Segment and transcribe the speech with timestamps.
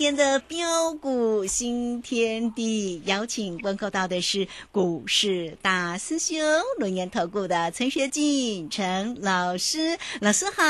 [0.00, 6.38] 天的标股新天地，邀请观看到的是股市大师兄
[6.78, 10.62] 轮研投顾的陈学进陈老师，老师好。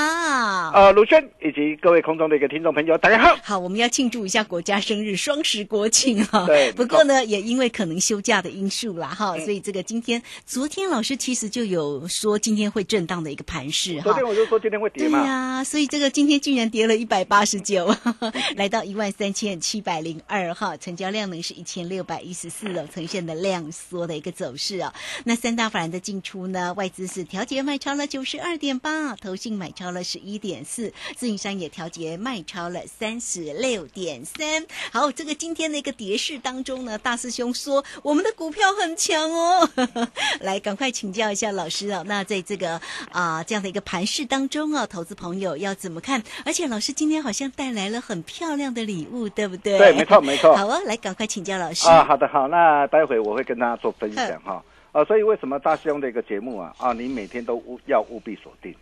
[0.75, 3.39] 呃，鲁轩以及各位空中的一个听众朋友，大家好。
[3.41, 6.45] 好，我们要庆祝一下国家生日双十国庆哈。
[6.47, 14.25] 对不过呢，也因为可能休假的因素啦哈，所以这个今天昨天老师其实就有说今天会震荡的一个盘势哈昨天。
[14.25, 15.25] 我就说今天会跌对嘛。
[15.25, 17.95] 呀、所以这个今天竟然跌了一百八十九，
[18.57, 24.95] 来到一万三千七百零二哈，成交量呢是一千六百一十四了，呈现的量缩的一个走势啊。
[25.25, 34.67] 那三大法人的进出呢，外资是调节卖超了九十二点八，投信买超了十一点四，自营商也调节卖超了三十六点三。
[34.91, 39.69] 好，这个今天的一个跌势当中呢，大师兄说我们的股票很强哦，
[40.41, 42.03] 来赶快请教一下老师啊。
[42.07, 42.81] 那在这个
[43.11, 46.23] 啊、这样的一个盘势当中啊，投资朋友要怎么看？
[46.47, 49.79] 而且老师今天好像带来了很漂亮的礼物，对不对？
[49.79, 50.55] 对，没错， 没错。
[50.57, 51.89] 好啊，来赶快请教老师。
[51.89, 54.63] 啊，好的，好，那待会我会跟大家做分享哈。
[54.93, 58.75] 啊，所以为什么大师兄的一个节目啊啊，你每天都务要务必锁定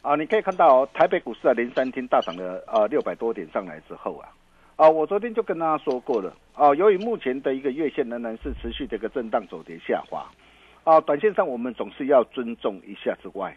[0.00, 0.14] 啊？
[0.14, 4.28] 你可以看到、哦、台北股市啊连三天大涨了呃六百多点上来之后啊
[4.76, 10.24] 啊，我昨天就跟大家说过了啊，由于目前的一个月线仍然是持续的一个震荡走跌下滑
[10.84, 13.56] 啊，短线上我们总是要尊重一下之外。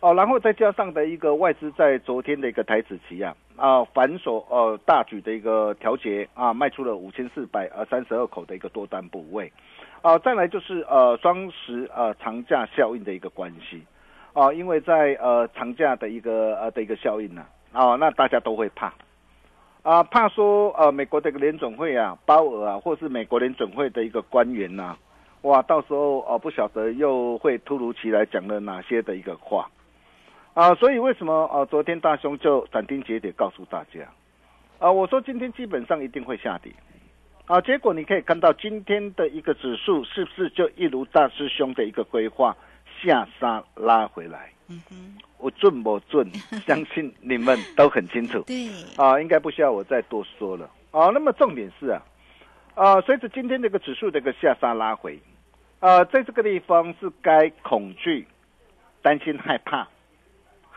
[0.00, 9.52] 哦，然后再加上的一个外资在昨天的一个台子期啊啊反手呃大举的一个调节啊，卖出了五千四百呃三十二口的一个多单部位，
[10.00, 13.82] 啊，再来就是呃双十呃长假效应的一个关系，
[14.34, 18.92] 啊，因为在呃长假的一个呃的一个效应呢啊，那大家都会怕。
[19.82, 24.94] 啊，怕说呃，美国的一个联总会啊，鲍尔啊，或是美国联总会的一个官员呐、
[25.42, 29.70] 哇，到时候哦、不晓得又会突如其来讲了哪些的一个话，
[30.58, 34.00] 啊，所以为什么啊昨天大兄就斩钉截铁告诉大家，
[34.80, 36.72] 啊，我说今天基本上一定会下跌，
[37.46, 42.56] 啊，结果你可以看到今天的一个指数是不是就一如大师兄的一个规划
[43.00, 44.50] 下杀拉回来？
[44.66, 44.96] 嗯哼，
[45.38, 46.28] 我准不准？
[46.66, 48.42] 相信你们都很清楚。
[48.42, 51.06] 对，啊，应该不需要我再多说了啊。
[51.14, 52.02] 那么重点是啊，
[52.74, 55.20] 啊，随着今天这个指数的一个下杀拉回，
[55.78, 58.26] 啊，在这个地方是该恐惧、
[59.02, 59.86] 担心、害怕，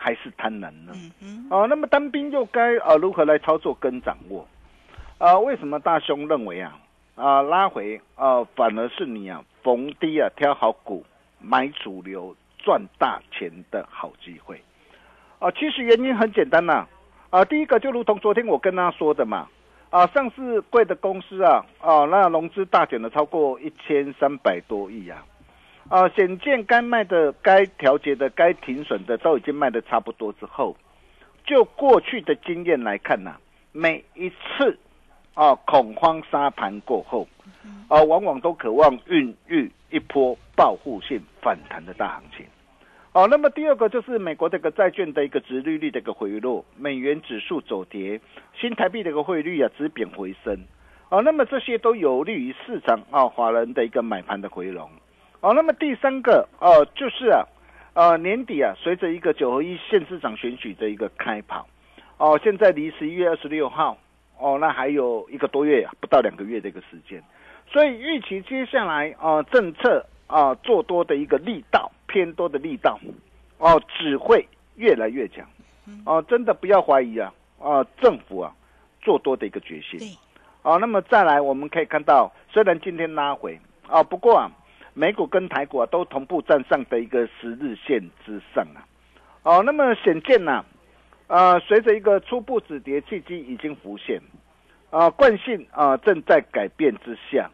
[0.02, 0.92] 还是贪婪呢？
[1.20, 4.46] 嗯哼，啊，那么单兵又该啊如何来操作跟掌握？
[5.18, 6.76] 啊，为什么大兄认为啊
[7.14, 11.04] 啊拉回啊反而是你啊逢低啊挑好股
[11.40, 14.60] 买主流赚大钱的好机会？
[15.38, 16.84] 啊，其实原因很简单呐、
[17.30, 19.48] 啊，第一个就如同昨天我跟他说的嘛，
[19.90, 25.24] 啊，上市贵的公司啊，啊，那融资大减了超过一千三百多亿啊，
[25.88, 30.76] 啊，显见该卖的、该调节的、该停损的都已经卖的差不多之后，
[31.44, 33.36] 就过去的经验来看呐、
[33.72, 34.78] 每一次
[35.34, 37.26] 啊恐慌沙盘过后，
[37.88, 42.46] 啊，往往都渴望孕育一波报复性反弹的大行情。
[43.12, 48.18] 哦，那么第二个就是美国这个债券的一个殖利率的一个回落，美元指数走跌，
[48.58, 50.64] 新台币的一个汇率啊止贬回升，
[51.10, 54.88] 哦，那么这些都有利于市场啊华人的一个买盘的回笼，
[55.42, 57.44] 哦，那么第三个哦就是啊，
[57.94, 61.66] 呃年底啊随着一个九合一县市长选举的一个开跑，
[62.16, 63.98] 哦，现在离十一月二十六号
[64.38, 67.20] 哦那还有一个多月啊不到两个月的一个时间，
[67.66, 72.98] 所以预期接下来啊、呃政策啊、做多的一个力道偏多的力道
[73.58, 75.44] 哦只会越来越强。
[76.06, 78.54] 哦，真的不要怀疑啊啊政府啊
[79.00, 79.98] 做多的一个决心。
[79.98, 80.08] 对，
[80.62, 83.58] 哦，那么再来我们可以看到，虽然今天拉回
[83.88, 84.48] 啊，不过啊
[84.94, 88.84] 美股跟台股啊都同步站上的一个十日线之上啊，
[89.42, 90.64] 哦，那么显见呐、
[91.26, 94.20] 啊，随着一个初步止跌契机已经浮现，
[94.90, 97.50] 啊，惯性啊正在改变之下，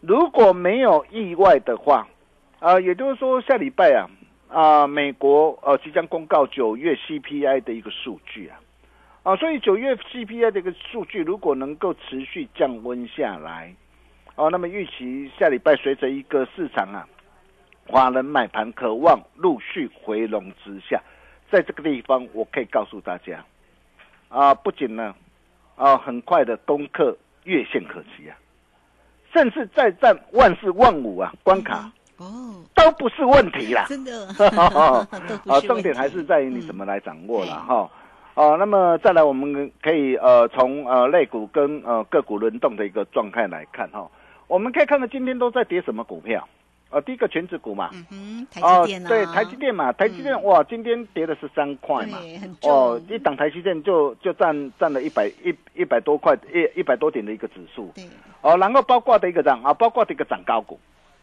[0.00, 2.08] 如果没有意外的话，
[2.58, 4.10] 啊，也就是说下礼拜啊
[4.48, 8.60] 啊，美国呃即将公告九月 CPI 的一个数据啊，
[9.22, 13.74] 啊，所以九月 CPI 的一个数据如果能够持续降温下来，
[14.36, 17.08] 哦、那么预期下礼拜随着一个市场啊，
[17.88, 21.02] 华人买盘渴望陆续回笼之下，
[21.50, 23.42] 在这个地方我可以告诉大家，
[24.28, 25.14] 啊，不仅呢，
[25.74, 28.36] 啊，很快的攻克月线可期啊，
[29.32, 33.86] 甚至再战万事万五啊关卡哦，都不是问题啦。
[33.88, 37.90] 真的，啊 都不是重点还是在于你嗯怎么来掌握了哈。
[38.34, 44.06] 哦、那么再来，我们可以呃从呃类股跟呃个股轮动的一个状态来看哈。
[44.48, 46.48] 我们可以看到今天都在跌什么股票？
[46.88, 52.18] 呃，第一个全指股嘛，嗯哼，台哦积电，啊，对，台积电嘛，台积电哇，今天跌的是三块嘛，
[52.62, 58.04] 哦，一档台积电就就占占了一百一一百多块一一百多点的一个指数，对，
[58.40, 60.78] 哦，然后包括的一个涨啊，包括的一个涨高股，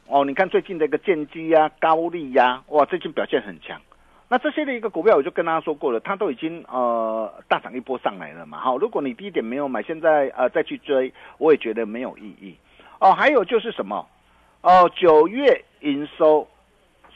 [0.08, 3.80] 哦，你看最近的一个建机呀、高利呀、哇，最近表现很强。
[4.28, 8.60] 那这些的一个股票，我就跟大家说过了，它都已经呃大涨一波上来了嘛。
[8.60, 12.54] 好，如果你低点没有买，现在呃再去追，我也觉得没有意义。
[13.00, 14.08] 哦，还有就是什么？
[14.62, 16.48] 哦，九月营收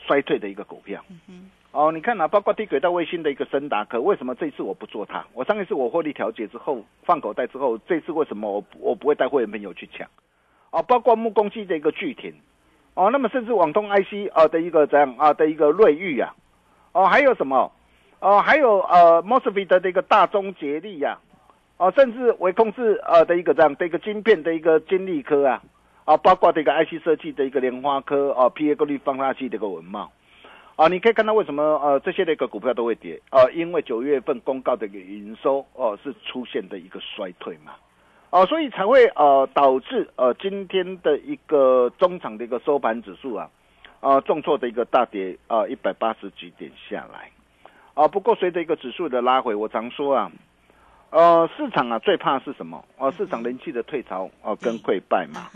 [0.06, 1.04] 衰退的一个股票。
[1.28, 5.24] 嗯哦，你看啊，包括低轨道卫星的一个森达科，为什么这一次我不做它？
[5.34, 10.08] 我上一次我获利调节之后放口袋之后，这次为什么我我不会带会员朋友去抢？
[10.72, 12.34] 哦，包括木工机的一个巨停，
[12.96, 16.34] 哦，那么甚至网通 IC 啊的一个这样啊的一个瑞昱啊，
[16.94, 17.72] 哦，还有什么？
[18.20, 21.20] 哦，还有呃 MOSFET 的一个大中捷力呀、
[21.78, 25.62] 哦，甚至微控制呃的一个这样的一个晶片的一个金利科啊，
[26.06, 30.12] 啊，包括这个 IC 设计的一个莲花科啊，PA 过滤放大器的一个文貌。
[30.76, 33.50] 啊，你可以看到为什么呃这些的一个股票都会跌啊？
[33.52, 37.74] 因为九月份公告的一个营收哦、是出现的一个衰退嘛，
[38.30, 43.50] 哦、所以才会呃导致呃今天的一个中场的一个收盘指数啊，
[44.02, 47.32] 啊重挫的一个大跌啊一百八十几点下来，
[47.96, 50.32] 啊不过随着一个指数的拉回，我常说啊，
[51.10, 52.84] 呃市场啊最怕是什么？
[52.98, 55.50] 哦、市场人气的退潮哦、跟溃败嘛。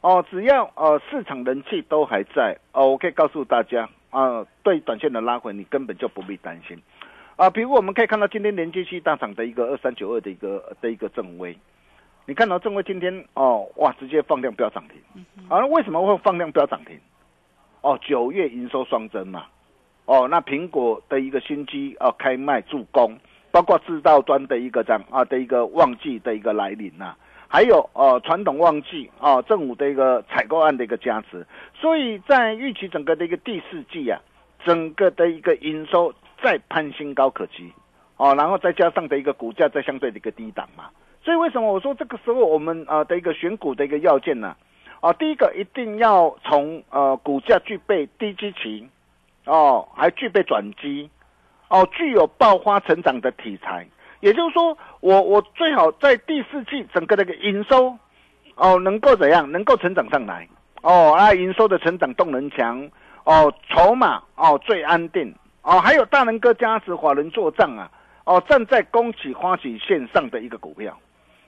[0.00, 6.80] 哦，只要呃市场人气都还在哦，我可以告诉大家啊、对短线的拉回你根本就不必担心。
[7.36, 11.56] 啊、比如我们可以看到今天连接器大涨的一个二三九二的一个的一个正威，
[12.26, 16.98] 你看到正威今天哦哇直接放量飙涨停，啊为什么会放量飙涨停？
[17.80, 19.46] 哦九月营收双增嘛，
[20.04, 23.18] 哦那苹果的一个新机哦开卖助攻，
[23.50, 27.14] 包括制造端的一个这样啊的一个旺季的一个来临呐、
[27.48, 34.20] 还有呃传统旺季啊，政府的一个采购案的一个加持，所以在预期整个的一个第四季啊，
[34.64, 37.72] 整个的一个营收再攀新高可期，
[38.16, 40.90] 哦，然后再加上的一个股价在相对的一个低档嘛，
[41.24, 44.56] 所以为什么我说这个时候我们啊的一个选股的一个要件呢？
[45.00, 48.88] 啊，第一个一定要从呃股价具备低基情，
[49.46, 51.10] 哦，还具备转机，
[51.70, 53.88] 哦，具有爆发成长的题材。
[54.20, 57.96] 也就是说，我我最好在第四季整个那个营收，
[58.54, 59.50] 哦，能够怎样？
[59.50, 60.46] 能够成长上来，
[60.82, 62.86] 哦，啊，营收的成长动能强，
[63.24, 67.90] 哦，筹码哦最安定，哦，还有大能哥加持华人做账啊，
[68.24, 70.94] 哦，站在供给花旗线上的一个股票。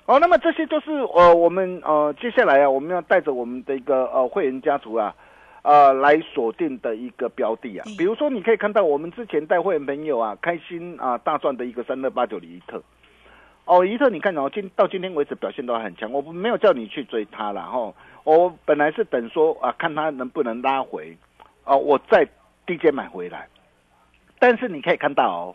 [0.07, 5.15] 哦，那么这些都是呃我们呃接下来啊，我们要带着我们的一个呃会员家族啊，
[5.63, 7.97] 呃来锁定的一个标的啊嗯。
[7.97, 12.83] 比如说，你可以看到我们之前带会员朋友啊开心啊大赚的一个三二八九的一特。
[13.65, 16.11] 哦，一特，你看哦，今到今天为止表现都很强。
[16.11, 17.95] 我没有叫你去追它了哈，
[18.25, 21.17] 我本来是等说啊，看它能不能拉回，
[21.65, 22.27] 哦，我再
[22.67, 23.47] 低阶买回来。
[24.41, 25.55] 但是你可以看到哦，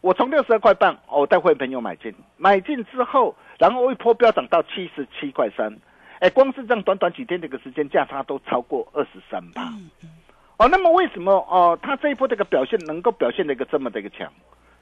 [0.00, 5.76] 我从六十二块半，哦我带会员朋友买进，买进之后，然后一波飙涨到七十七块三，
[6.20, 9.62] 哎，光是这样短短几天的一个时间，价差都超过二十三趴。
[9.62, 10.10] 嗯嗯
[10.56, 14.32] 哦，那么为什么哦、它这一波这个表现能够表现的一个这么的一个强？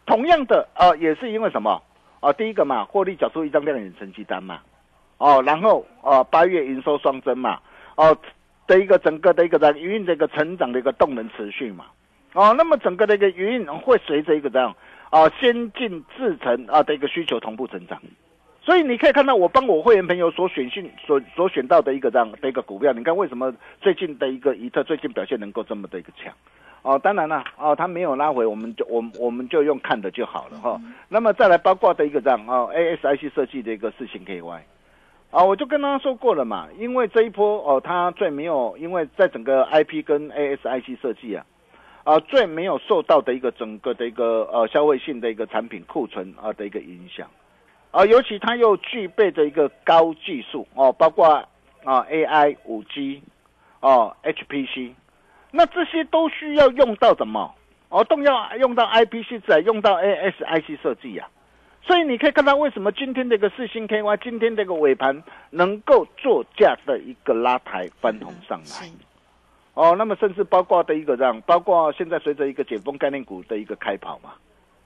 [0.04, 1.82] 同样的，呃，也是因为什么？
[2.20, 4.60] 哦、第一个嘛，获利缴出一张亮眼成绩单嘛，
[5.18, 7.58] 哦，然后呃，八月营收双增嘛，
[7.96, 8.16] 哦
[8.66, 11.86] 的一个整个的一个在营运的一个成长的一个动能持续嘛，
[12.34, 14.76] 哦，那么整个的一个营运会随着一个这样
[15.10, 18.00] 啊、先进制程啊的一个需求同步成长。
[18.64, 26.32] 所以你可以看到，我帮我会员朋友所选训所所选到的一个这样的一个股票，你看为什么最近的一个怡特最近表现能够这么的一个强？
[26.82, 34.60] 哦，当然了，哦，它没有拉回，我们就我们我们就用看的就好了哈、那么再来包括的一个这样哦，ASIC 设计的一个事情 KY，
[35.30, 41.44] 啊，我就跟他说过了嘛，因为这一波哦，它最没有，因为在整个 IP 跟 ASIC 设计啊，
[42.04, 47.28] 啊，最没有受到的一个整个的一个呃消费性的一个产品库存啊的一个影响。
[47.92, 51.26] 啊，尤其它又具备着一个高技术哦，包括
[51.84, 53.22] 啊 AI、五 G
[53.80, 54.94] 哦 HPC，
[55.52, 57.54] 那这些都需要用到什么？
[57.90, 61.28] 哦，都要用到 IPC 在用到 ASIC 设计呀、
[61.82, 68.88] 所以你可以看到为什么今天这个四星 KY 今天这个尾盘能够做价的一个拉抬翻红上来。
[69.74, 74.32] 哦，那么甚至包括的一个这样，包括现在随着一个解封概念股的一个开跑嘛，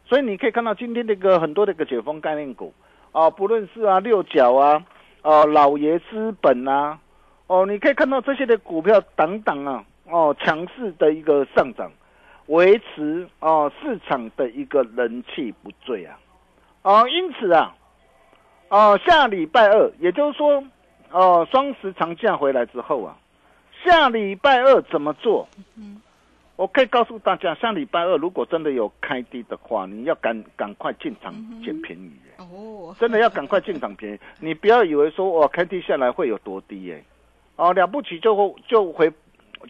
[0.05, 2.75] 所以你可以看到今天这个很多的一个解封概念股
[3.17, 4.85] 啊，不论是啊六角啊，
[5.23, 6.99] 哦、老爷资本啊，
[7.47, 11.91] 哦，你可以看到这些的股票等等啊，哦强势的一个上涨，
[12.49, 16.19] 维持哦市场的一个人气不坠啊，
[16.83, 17.75] 哦，因此啊，
[18.69, 20.63] 哦下礼拜二，也就是说，
[21.11, 23.17] 哦双十长假回来之后啊。
[23.83, 25.49] 下礼拜二怎么做？
[26.57, 31.33] 我可以告诉大家，下礼拜二如果真的有开低的话，你要赶赶快进场
[31.63, 32.11] 捡便宜。
[32.39, 37.05] 哦，真的要赶快进场便宜，你不要以为说我开低下来会有多低耶。
[37.57, 39.13] 哦，了不起就就回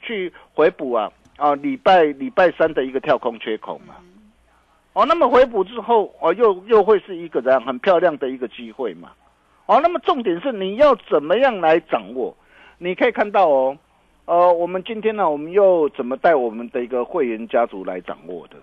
[0.00, 1.54] 去回补啊啊！
[1.56, 3.94] 礼拜礼拜三的一个跳空缺口嘛。
[4.92, 9.10] 哦，那么回补之后，哦，又又会是一个这样很漂亮的一个机会嘛。
[9.66, 12.36] 哦，那么重点是你要怎么样来掌握？
[12.78, 13.76] 你可以看到哦，
[14.26, 18.56] 呃，我们今天呢，我们又怎么带我们的一个会员家族来掌握的？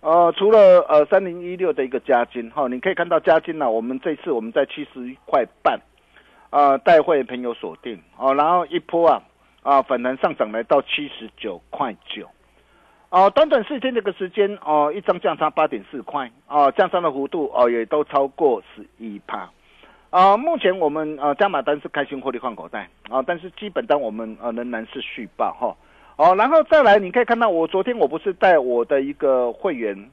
[0.00, 5.80] 呃，除了呃三零一六的一个加金哈，你可以看到加金呢，我们这次我们在七十一块半，
[6.50, 9.22] 啊，带会朋友锁定哦，然后一波啊
[9.62, 12.28] 啊反弹上涨来到七十九块九。
[13.08, 19.48] 哦，短短四天这个时间哦，一张降差八点四块哦，降差的幅度哦也都超过十一帕，
[20.14, 25.76] 啊，目前我们呃加码单是开心获利换口袋啊，但是基本单我们呃仍然是续报哈，
[26.14, 30.08] 哦，然后再来你可以看到我昨天我不是带我的一个会员，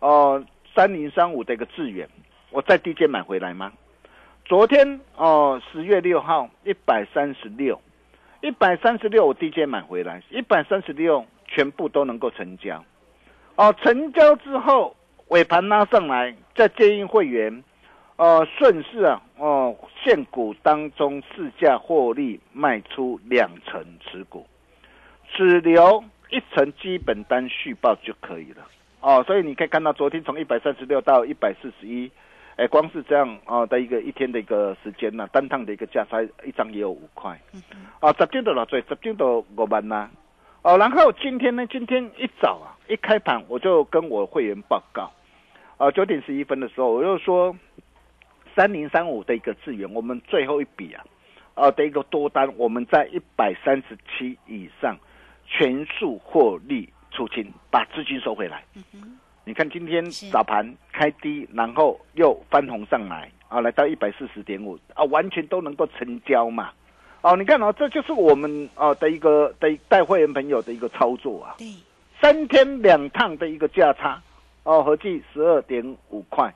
[0.00, 0.42] 哦
[0.74, 2.08] 三零三五的一个智远，
[2.48, 3.70] 我在低阶买回来吗？
[4.46, 7.78] 昨天哦十月六号一百三十六，
[8.40, 11.26] 一百三十六我低阶买回来，一百三十六。
[11.54, 12.82] 全部都能够成交，
[13.56, 14.96] 哦，成交之后
[15.28, 17.62] 尾盘拉上来，再建议会员，
[18.16, 24.46] 呃，顺势啊，哦，现股当中市价获利卖出两成持股，
[25.32, 28.66] 只留一层基本单续报就可以了，
[29.00, 32.10] 哦，所以你可以看到昨天从一百三十六到一百四十一，
[32.56, 37.40] 哎，光是这样啊的一个一天的一个时间呢，单趟的一个价差一张也有五块，
[38.00, 40.08] 啊，十斤都了最，十斤都五万呐。
[40.64, 41.66] 哦，然后今天呢？
[41.66, 45.10] 今天一早啊，一开盘我就跟我会员报告，
[45.76, 47.52] 啊，九点十一分的时候，我就说，
[48.54, 51.04] 三零三五的一个资源，我们最后一笔啊，
[51.54, 54.96] 啊的一个多单，我们在一百三十七以上
[55.46, 58.64] 全数获利出清，把资金收回来。
[59.44, 66.70] 你看今天早盘开低，然后又翻红上来，啊，来到一百四十点五，啊，完全都能够成交嘛。
[67.22, 71.54] 哦，你看哦，这就是我们啊的一个的带会员朋友的一个操作啊。
[71.58, 71.66] 对，
[72.20, 74.22] 三天两趟的一个价差，
[74.62, 76.52] 哦，合计十二点五块，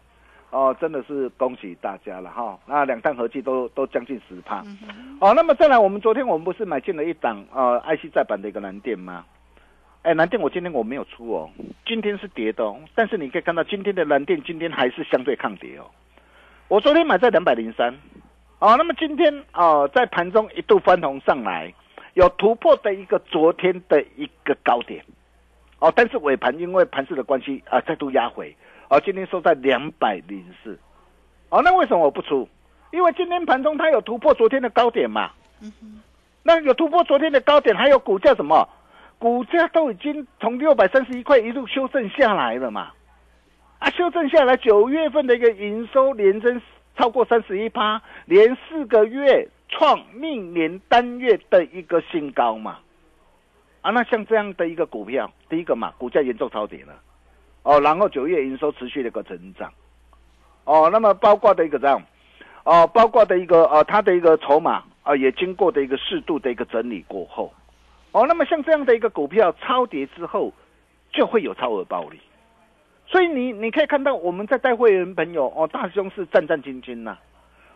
[0.56, 2.58] 哦，真的是恭喜大家了哈。
[2.64, 4.64] 那两趟合计都都将近十趴。
[5.20, 9.26] 哦，那么再来，我们昨天我们不是买进了一档啊 IC 再版的一个蓝电吗？
[10.00, 11.50] 哎，蓝电我今天我没有出哦，
[11.84, 12.80] 今天是跌的哦。
[12.94, 15.84] 但是你可以看到今天的蓝电今天还是相对抗跌哦。
[16.68, 17.94] 我昨天买在两百零三。
[18.58, 21.70] 哦，那么今天哦，在盘中一度翻红上来，
[22.14, 25.04] 有突破的一个昨天的一个高点，
[25.80, 28.56] 哦，但是尾盘因为盘势的关系啊，再度压回，
[28.88, 30.78] 哦，今天收在两百零四，
[31.50, 32.48] 哦，那为什么我不出？
[32.92, 36.00] 因为今天盘中它有突破昨天的高点嘛，嗯哼，
[36.42, 38.68] 那有突破昨天的高点，还有股价什么？
[39.18, 42.92] 股价都已经从六百三十一块一路修正下来了嘛，
[43.78, 46.60] 啊，修正下来，九月份的一个营收连增。
[46.98, 52.78] 超过三十一趴，连四个月创历年单月的一个新高嘛？
[53.82, 56.98] 啊，那像这样的一个股票，第一个嘛，股价严重超跌了，
[57.66, 59.72] 哦，然后九月营收持续的一个成长，
[60.62, 62.00] 哦，那么包括的一个这样，
[62.62, 67.52] 哦，包括的一个呃，它的一个筹码啊，也经过的一个适度的一个整理过后，
[68.12, 70.52] 哦，那么像这样的一个股票超跌之后，
[71.12, 72.20] 就会有超额暴利。
[73.08, 77.18] 所以你你可以看到我们在带会员朋友哦，大兄是战战兢兢呐，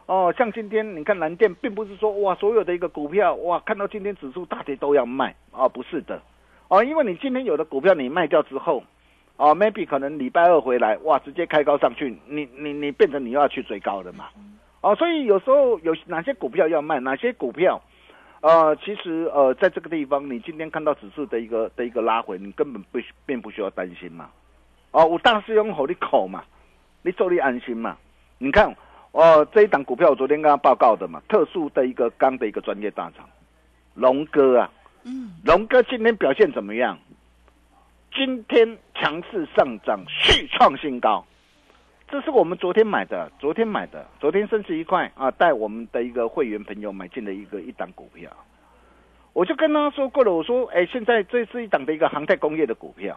[0.06, 5.34] 哦，像今天你看蓝电，并不是说哇所有的一个股票哇看到今天指数大跌都要卖。
[5.50, 6.22] 啊，不是的，
[6.68, 8.84] 哦，因为你今天有的股票你卖掉之后，
[9.40, 14.26] 哦，maybe 可能礼拜二回来哇直接开高上去，你你你变成你又要去追高的嘛，
[14.82, 17.80] 哦，所以有时候有哪些股票要卖，哪些股票，
[18.42, 24.28] 呃，其实呃在这个地方你今天看到指数的一个的一个拉回，你根本不并不需要担心嘛。
[24.90, 26.44] 哦，我大师用吼你口嘛，
[27.00, 27.96] 你做你安心嘛。
[28.36, 28.76] 你看，
[29.12, 33.26] 哦，这一档股票我昨天跟他报告的嘛，特殊的一个钢的一个专业大厂，
[33.94, 34.70] 龙哥啊，
[35.04, 36.98] 嗯，龙哥今天表现怎么样？
[38.12, 41.24] 今天强势上涨，续创新高。
[42.08, 48.28] 这是我们昨天买的，昨天买的，昨天升值一块啊，带我们的一个会员朋友买进的一个一档股票。
[49.32, 53.16] 我就跟他说过了，我说，哎，现在这是一档的一个航太工业的股票。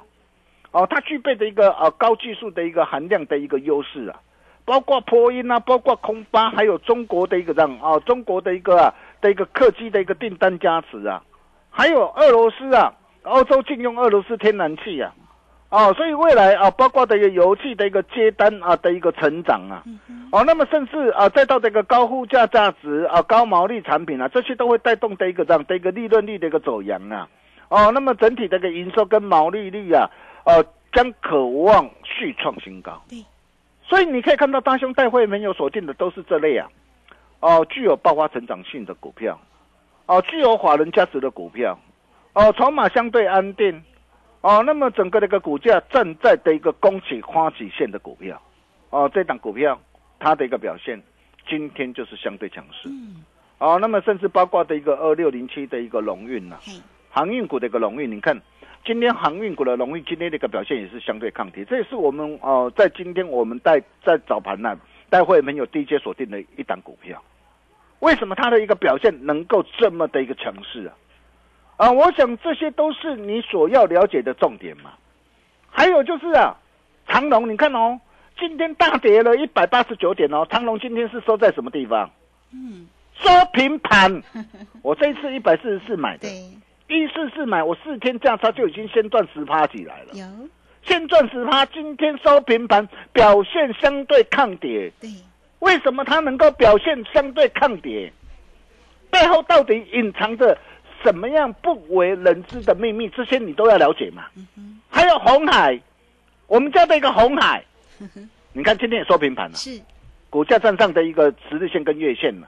[0.71, 4.21] 哦，它具备的一个呃高技术的一个含量的一个优势啊，
[4.63, 11.23] 包括波音啊，包括空巴，还有中国的一个这样啊，中国的一个啊的一个客机的一个订单加持啊，
[11.71, 15.13] 还有俄罗斯啊，欧洲禁用俄罗斯天然气啊，
[15.69, 19.83] 哦，所以未来啊，包括的一个油气的一个接单啊的一个成长啊，
[20.31, 27.27] 哦，那么甚至啊，再到这个高附加价值啊、高毛利产品啊，这些都会带动的一个这样的一个利润率的一个走扬啊，
[27.69, 30.09] 哦，那么整体的一个营收跟毛利率啊，
[30.45, 33.01] 呃，将渴望续创新高。
[33.09, 33.23] 对，
[33.81, 36.67] 所以你可以看到大兄带会没有锁定的都是这类啊，
[37.39, 39.39] 哦，具有爆发成长性的股票，
[40.07, 41.79] 哦，具有法人价值的股票，
[42.33, 43.81] 哦，筹码相对安定。
[44.41, 48.41] 哦，那么整个的一个股价正在的一个供起花起线的股票，
[48.89, 49.79] 哦，这档股票
[50.19, 51.01] 它的一个表现，
[51.47, 52.89] 今天就是相对强势。
[52.89, 53.23] 嗯，
[53.59, 56.73] 哦，那么甚至包括的一个二六零七的一个龙运呐，嘿，
[57.09, 58.37] 航运股的一个龙运，你看
[58.83, 64.77] 今天航运股的龙运今天的一个表现也是相对抗跌，这也是我们哦在今天我们在在早盘呢
[65.09, 67.23] 待会没有低阶锁定的一档股票，
[67.99, 70.93] 为什么它的一个表现能够这么的一个强势啊？
[71.77, 74.91] 啊，我想这些都是你所要了解的重点嘛。
[75.69, 76.55] 还有就是啊，
[77.07, 77.99] 长隆，你看哦，
[78.39, 82.09] 今天大跌了一百八十九点哦，长隆今天是收在什么地方？
[82.51, 84.21] 嗯，收平盘。
[84.81, 90.25] 我这一次一百四十四买的，对，一四四买，我四天价差就已经先赚十趴起来了，有，
[90.83, 94.91] 先赚十趴，今天收平盘，表现相对抗跌。
[95.01, 95.09] 对，
[95.59, 98.13] 为什么它能够表现相对抗跌？
[99.09, 100.57] 背后到底隐藏着
[101.03, 103.09] 什么样不为人知的秘密？
[103.09, 104.25] 这些你都要了解嘛。
[104.57, 105.79] 嗯，还有红海，
[106.47, 107.63] 我们家的一个红海，
[108.53, 109.81] 你看今天也收平盘了，是，
[110.29, 112.47] 股价站上的一个十日线跟月线嘛，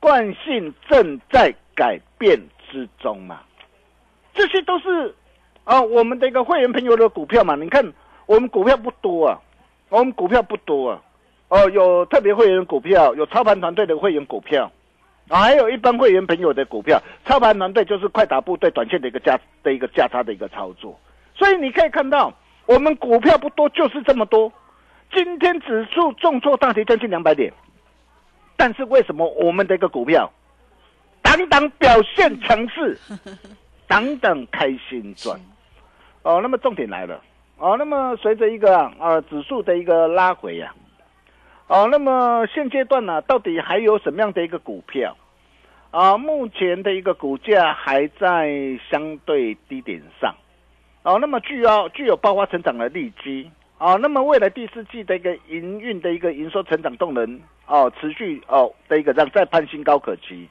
[0.00, 2.40] 惯性正在改变
[2.70, 3.40] 之中嘛。
[4.34, 5.14] 这些都是
[5.64, 7.54] 啊，我们的一个会员朋友的股票嘛。
[7.56, 7.92] 你看
[8.26, 9.40] 我们股票不多啊，
[9.88, 11.02] 我们股票不多啊。
[11.48, 14.72] 哦，有特别会员股票，有操盘团队的会员股票，啊，
[15.28, 17.02] 还有一般会员朋友的股票。
[17.24, 20.98] 操盘团队就是快打部队短线的一个价的一个价差的一个操作。
[21.34, 22.32] 所以你可以看到，
[22.66, 24.52] 我们股票不多，就是这么多。
[25.12, 27.52] 今天指数重挫大跌将近两百点，
[28.56, 30.32] 但是为什么我们的一个股票，
[31.22, 32.98] 等等表现强势，
[33.86, 35.38] 等等开心赚？
[36.22, 37.22] 哦，那么重点来了，
[37.58, 40.74] 哦，那么随着一个啊、呃指数的一个拉回呀、
[41.68, 45.16] 哦，那么现阶段呢、到底还有什么样的一个股票？
[45.90, 48.52] 啊，目前的一个股价还在
[48.90, 50.34] 相对低点上，
[51.02, 60.46] 哦，那么具有具有爆发成长的利基，哦，那么未来第四季的一个营运的一个营收成长动能，哦，持续哦的一个让再攀新高可期，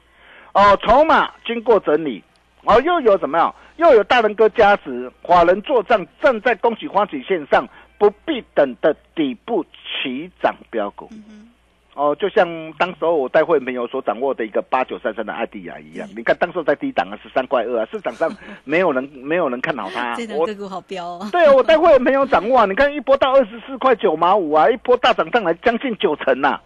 [0.54, 2.23] 哦，筹码经过整理，
[2.63, 3.54] 哦，又有怎么样？
[3.78, 11.08] 又有大人哥加持，法人做账站在恭喜欢喜线上，不必等的底部起涨标股。
[11.12, 11.49] 嗯，
[11.95, 18.29] 哦，就像当时候我带会朋友所掌握的一个八九三三的艾迪亚一样，你看当时候在低档啊，十三块二啊，市场上
[18.65, 26.60] 没有人没有人看好它这，个股好标哦， 对啊，我带会没有掌握啊，你看一波到二十四块九毛五啊，一波大涨上来将近九成呐、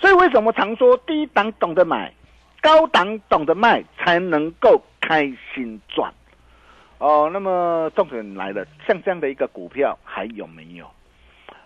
[0.00, 2.12] 所以为什么常说低档懂得买，
[2.60, 5.22] 高档懂得卖，才能够开
[5.54, 6.12] 心赚？
[6.98, 10.86] 哦，那么重点来了，像这样的一个股票还有没有？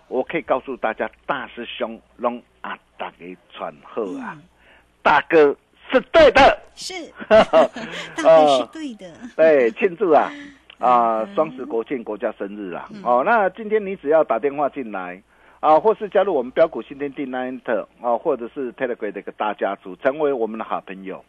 [0.08, 4.42] 我可以告诉大家，大师兄拢啊，大给传后啊，嗯
[5.02, 5.54] 大哥
[5.90, 6.58] 是对的。
[6.74, 6.94] 是，
[7.28, 7.42] 大
[8.22, 10.30] 哥是对的，对，庆祝啊
[10.78, 11.34] 啊嗯！
[11.34, 12.88] 双十国庆国家生日啊！
[12.92, 15.20] 嗯哦，那今天你只要打电话进来
[15.60, 17.60] 啊，或是加入我们标股新天地 Nine
[18.00, 21.24] 啊，或者是 Telegram 的一个大家族，成为我们的好朋友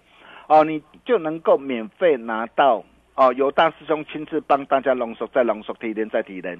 [0.48, 2.84] 哦，你就能够免费拿到
[3.20, 6.58] 哦，由大师兄亲自帮大家浓缩再浓缩提炼再提炼。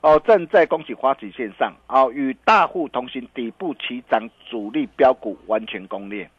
[0.00, 6.30] 哦，正在恭喜花旗线上哦，与大户同行，底部起涨，主力标股完全攻略，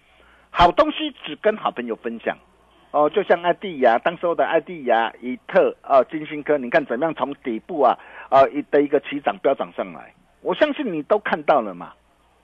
[0.50, 2.36] 好东西只跟好朋友分享。
[2.90, 7.96] 哦，就像艾迪亚，当时候的艾迪亚、以特、啊、金星科，你看怎么样从底部啊
[8.30, 11.94] 啊一的一个起涨飙涨上来，我相信你都看到了嘛。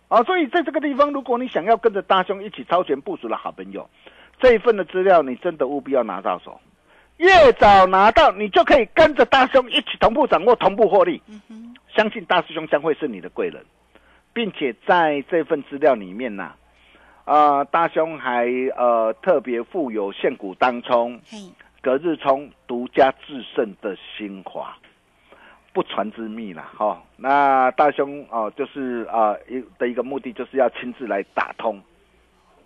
[0.09, 3.89] 啊，所以在这个地方，如果你想要跟着大兄一起超前部署的好朋友，
[4.39, 6.59] 这一份的资料你真的务必要拿到手，
[7.17, 11.21] 越早拿到，你就可以跟着大兄一起同步掌握、同步获利。
[11.27, 13.63] 嗯，相信大师兄将会是你的贵人，
[14.33, 16.51] 并且在这份资料里面呢、
[17.23, 21.37] 啊，大兄还呃特别附有现股当冲、嘿，
[21.81, 24.75] 隔日冲独家制胜的精华，
[25.71, 31.81] 不传之秘了哈、那大兄哦、就是啊一、的一个目的就是要亲自来打通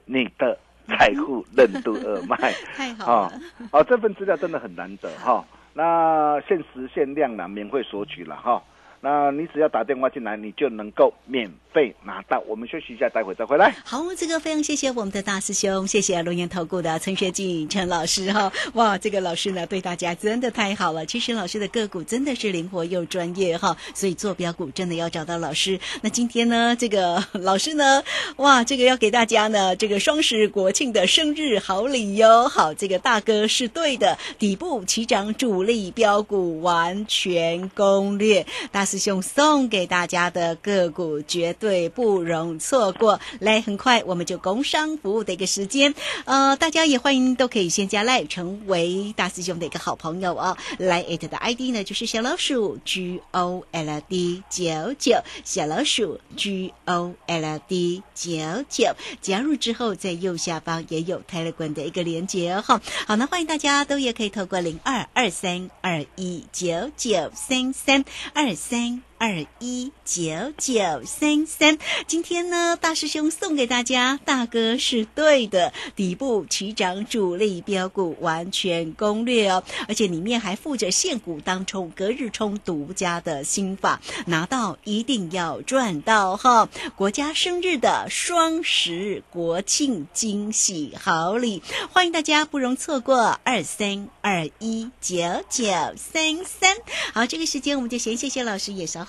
[0.05, 0.57] 你的
[0.97, 2.36] 财富任督二脉。
[2.75, 3.34] 太好了，
[3.71, 8.62] 哦，这份资料真的很难得哈、那限时限量啦，免费索取了哈、
[9.01, 12.43] 那你只要打电话进来，你就能够免费拿到。
[12.47, 13.73] 我们休息一下，待会再回来。
[13.85, 18.51] 好，这个非常谢谢我们的大师兄，谢谢龙岩投顾的陈学进陈老师哈。
[18.73, 21.05] 哇，这个老师呢对大家真的太好了。
[21.05, 25.79] 其实老师的个股真的是灵活又专业哈，所以做标股真的要找到老师。
[26.01, 28.03] 那今天呢，这个老师呢，
[28.38, 32.49] 哇，这个要给大家呢这个双十国庆的生日好礼哟。
[32.49, 43.19] 好，这个大哥是对的，底部起涨主力标股完全攻略，大师兄送给大家的个股绝对不容错过。
[43.39, 45.93] 来，很快我们就工商服务的一个时间，
[46.25, 50.58] 呃，大家也欢迎都可以先加赖，成为大师兄的一个好朋友哦。
[50.80, 62.82] 来，it 的 ID 呢就是小老鼠 G O L D 九九，小老鼠 G O L D 九九，加入之后在右下方也有 Telegram 的一个连接哈。
[63.06, 68.78] 好，那欢迎大家都也可以透过零二二三二一九九三三二三。
[68.79, 69.09] listening.
[69.19, 71.77] 二一九九三三，
[72.08, 86.69] 今天呢，大师兄送给大家，大哥是对的，底部起涨主力标股完全攻略哦，而且里面还附着现股当冲、隔日冲独家的心法，拿到一定要赚到哈！
[86.95, 95.17] 国家生日的双十国庆惊喜好礼，欢迎大家不容错过，二三二一九
[95.49, 95.65] 九
[95.97, 96.77] 三三。
[97.13, 99.09] 好，这个时间我们就先谢谢老师，也稍。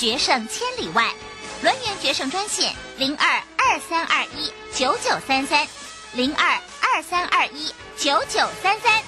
[0.00, 1.12] 决胜千里外。
[1.62, 5.68] 轮圆决胜专线零二二三二一九九三三
[6.14, 7.66] 零二二三二一
[7.98, 9.02] 九九三三。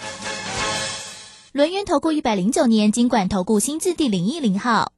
[1.53, 4.93] 轮圆投顾一百零九年金管投顾新字第零一零号。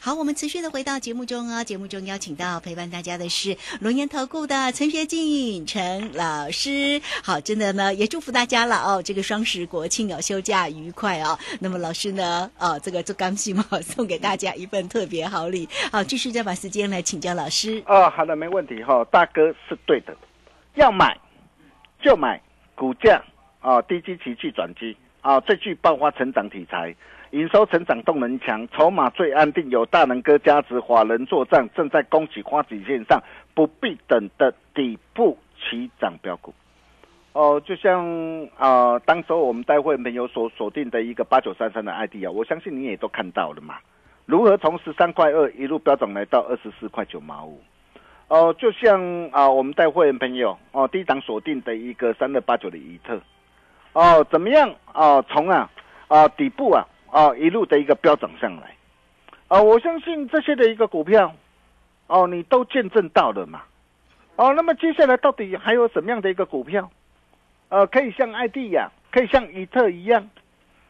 [0.00, 7.00] 好，我们持续的回到节目中啊，节目中邀请到陪伴大家的是龙岩投顾的陈学进陈老师。
[7.22, 11.38] 好，真的呢，也祝福大家了哦，这个双十国庆哦，休假愉快哦。
[11.60, 15.68] 那么老师呢，哦，这个做刚性嘛， 送给大家一份特别好礼。
[15.90, 17.82] 好，继续再把时间来请教老师。
[17.86, 20.16] 哦，好的，没问题哈，大哥是对的，
[20.74, 21.18] 要买
[22.02, 22.40] 就买
[22.74, 23.22] 股价
[23.60, 26.94] 啊，低基期去转机啊，最具爆发成长题材。
[27.30, 33.22] 营收成长动能强，筹码最安定，有大能哥加持，华人作战，正在恭喜花旗线上
[33.54, 36.54] 不必等的底部起涨标股。
[37.34, 43.74] 哦，就像啊，当时候我们带会没有所锁定的一个八九三三的 ID 啊，我相信你也都看到了嘛。
[44.24, 47.60] 如何从十三块二一路飙涨来到二十四块九毛五？
[48.28, 53.20] 哦，就像啊，我们带会员朋友哦，低档锁定的一个三二八九的怡特，
[53.92, 55.20] 哦，怎么样啊？
[55.28, 55.70] 从啊
[56.08, 56.86] 啊底部啊。
[57.10, 58.76] 啊，一路的一个飙涨上来，
[59.48, 61.34] 啊，我相信这些的一个股票，
[62.06, 63.62] 哦，你都见证到了嘛，
[64.36, 66.90] 哦，那么接下来到底还有什么样的一个股票，
[67.70, 70.28] 呃，可以像艾迪亚，可以像伊特一样，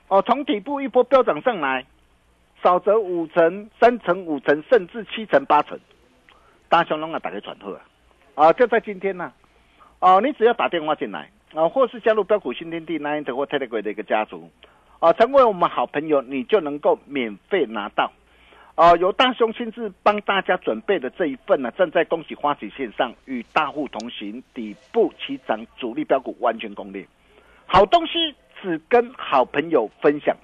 [0.08, 1.86] 哦，从底部一波飙涨上来，
[2.64, 5.78] 少则五成、三成、五成，甚至七成、八成，
[6.68, 7.80] 大雄龙啊，打开传呼啊，
[8.34, 9.32] 啊，就在今天呢，
[10.00, 14.50] 哦，你只要打电话进来，啊，或是加入标股新天地 Nine 或 Telegram 的一个家族。
[15.00, 18.10] 啊，成为我们好朋友，你就能够免费拿到。
[18.74, 27.06] 啊，由大兄亲自帮大家准备的这一份呢，正在恭喜花旗线上与大户同行，底部起涨，主力标股完全攻略，
[27.66, 30.36] 好东西只跟好朋友分享。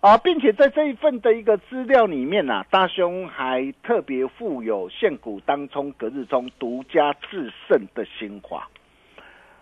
[0.00, 8.68] 啊，并且在这一份的一个资料里面呢，大兄还特别附有现股当冲、隔日冲独家制胜的心法。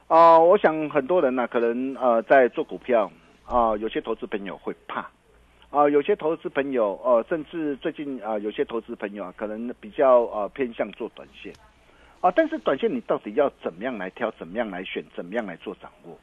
[0.09, 3.13] 啊，我想很多人呢，可能呃在做股票。
[3.51, 5.11] 啊，有些投资朋友会怕，
[5.71, 11.53] 啊，有些投资朋友，呃，甚至最近啊，有些投资朋友啊，可能比较呃偏向做短线，
[12.21, 16.17] 啊，但是短线你到底要怎么样来挑，怎么样来选，怎么样来做掌握？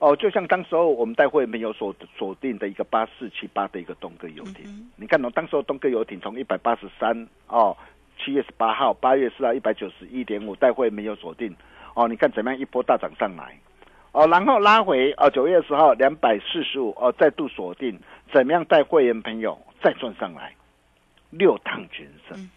[0.00, 7.76] 哦，就像当时候我们待会没有锁锁定的一个八四七八的一个东哥游艇，你看哦，当时候东哥游艇从一百八十三哦，
[8.18, 11.54] 七月十八号八月四号一百九十一点五，待会没有锁定。
[11.94, 13.56] 哦，你看怎么样一波大涨上来，
[14.16, 18.00] 哦，然后拉回哦，九月十号两百四十五哦，再度锁定，
[18.32, 20.54] 怎么样带会员朋友再赚上来，
[21.28, 22.48] 六趟全胜，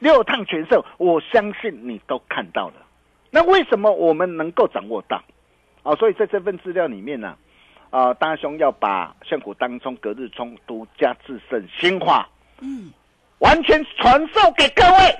[0.00, 2.74] 六趟全胜，我相信你都看到了。
[3.30, 5.22] 那为什么我们能够掌握到？
[5.82, 7.38] 啊，所以在这份资料里面呢，
[7.88, 12.28] 啊，大雄要把现股当中隔日冲独家制胜新化，
[12.60, 12.92] 嗯，
[13.38, 15.16] 完全传授给各位。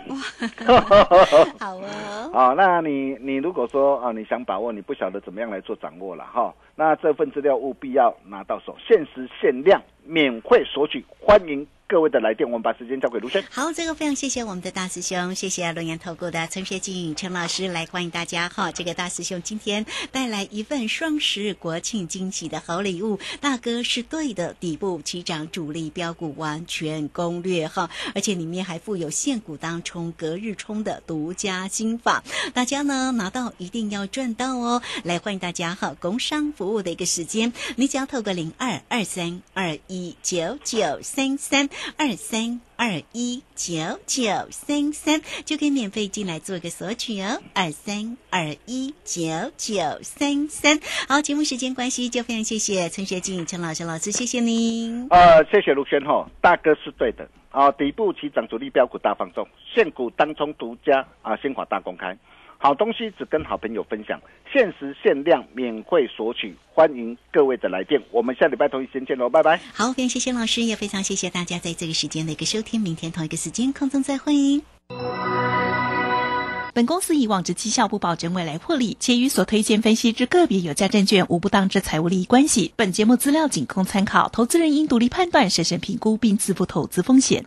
[1.59, 12.47] 好哦，啊， 那你你如果说啊，你想把握，你不晓得怎么样来做掌握了哈，那这份资料务必要拿到手，限时限量，免费索取，欢迎各位的来电。
[12.47, 13.43] 我们把时间交给卢生。
[13.51, 18.71] 好，这个非常谢谢我们的大师兄，谢谢龙岩投顾的陈学静陈老师来欢迎大家哈。
[18.73, 32.23] 这个大师兄今天带来一份双十国庆惊喜的好礼物，大哥是对的，底部起涨主力标股完全攻略哈，而且里面还附有现股当冲、隔日冲的独家心法，
[32.53, 34.83] 大家呢拿到一定要赚到哦。
[35.05, 41.71] 来欢迎大家哈，工商服务的一个时间，你只要透过零二二三二一九九三三。
[41.97, 50.81] 二三二一九九三三就可以免费进来做一个索取哦，二三二一九九三三。
[51.09, 55.07] 好，节目时间关系，就非常谢谢陈学静陈老师老师，谢谢您。
[55.11, 62.17] 呃，谢谢卢轩哈，大哥是对的啊，底部起涨主力标股大放送，现股当冲独家啊，新华大公开。
[62.61, 64.21] 好东西只跟好朋友分享，
[64.53, 68.03] 限时限量，免费索取，欢迎各位的来电。
[68.11, 69.61] 我们下礼拜同一时间见喽，拜拜。
[69.73, 72.81] 好，非常谢谢老师，也非常谢谢大家在这个时间的一个收听。
[72.81, 74.33] 明天同一个时间空中再会。
[76.75, 82.73] 本公司以往之绩效不保证未来获利，且与所推荐分析之个别有价证券无不当之财务利益关系。
[82.75, 87.47] 本节目资料仅供参考，投资人应独立判断、审慎评估并自负投资风险。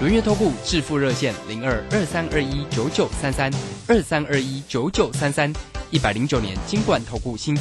[0.00, 3.50] 轮月投顾致富热线零二二三二一九九三三
[3.88, 5.52] 二三二一九九三三
[5.90, 7.56] 一百零九年金管投顾新。